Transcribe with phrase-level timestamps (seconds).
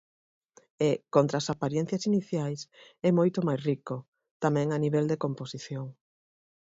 [0.89, 2.61] E, contra as aparencias iniciais,
[3.07, 3.95] é moito máis rico,
[4.43, 5.85] tamén a nivel de composición.